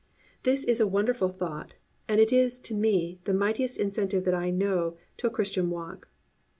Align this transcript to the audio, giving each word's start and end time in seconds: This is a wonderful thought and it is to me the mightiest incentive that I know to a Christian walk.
This 0.41 0.63
is 0.65 0.79
a 0.79 0.87
wonderful 0.87 1.27
thought 1.29 1.75
and 2.07 2.19
it 2.19 2.33
is 2.33 2.59
to 2.61 2.73
me 2.73 3.19
the 3.25 3.35
mightiest 3.35 3.77
incentive 3.77 4.23
that 4.23 4.33
I 4.33 4.49
know 4.49 4.97
to 5.17 5.27
a 5.27 5.29
Christian 5.29 5.69
walk. 5.69 6.09